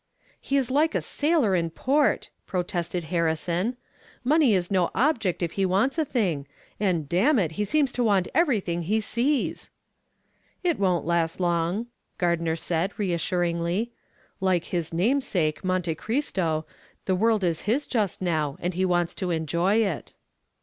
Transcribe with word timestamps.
"He's 0.39 0.71
like 0.71 0.95
a 0.95 0.99
sailor 1.01 1.53
in 1.55 1.69
port," 1.69 2.31
protested 2.47 3.03
Harrison. 3.13 3.77
"Money 4.23 4.55
is 4.55 4.71
no 4.71 4.89
object 4.95 5.43
if 5.43 5.51
he 5.51 5.63
wants 5.63 5.99
a 5.99 6.05
thing, 6.05 6.47
and 6.79 7.07
damn 7.07 7.37
it 7.37 7.51
he 7.51 7.65
seems 7.65 7.91
to 7.91 8.03
want 8.03 8.27
everything 8.33 8.81
he 8.81 8.99
sees." 8.99 9.69
"It 10.63 10.79
won't 10.79 11.05
last 11.05 11.39
long," 11.39 11.85
Gardner 12.17 12.55
said, 12.55 12.97
reassuringly. 12.97 13.91
"Like 14.39 14.63
his 14.65 14.91
namesake, 14.91 15.63
Monte 15.63 15.93
Cristo, 15.93 16.65
the 17.05 17.13
world 17.13 17.43
is 17.43 17.61
his 17.69 17.85
just 17.85 18.23
now 18.23 18.57
and 18.59 18.73
he 18.73 18.85
wants 18.85 19.13
to 19.13 19.29
enjoy 19.29 19.83
it." 19.85 20.13